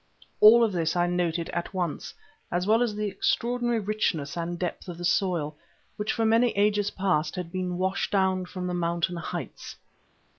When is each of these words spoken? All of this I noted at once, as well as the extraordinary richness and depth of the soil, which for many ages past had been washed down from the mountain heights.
All 0.39 0.63
of 0.63 0.71
this 0.71 0.95
I 0.95 1.05
noted 1.05 1.49
at 1.51 1.75
once, 1.75 2.11
as 2.51 2.65
well 2.65 2.81
as 2.81 2.95
the 2.95 3.05
extraordinary 3.07 3.79
richness 3.79 4.35
and 4.35 4.57
depth 4.57 4.87
of 4.87 4.97
the 4.97 5.05
soil, 5.05 5.55
which 5.95 6.11
for 6.11 6.25
many 6.25 6.49
ages 6.57 6.89
past 6.89 7.35
had 7.35 7.51
been 7.51 7.77
washed 7.77 8.09
down 8.09 8.45
from 8.47 8.65
the 8.65 8.73
mountain 8.73 9.17
heights. 9.17 9.75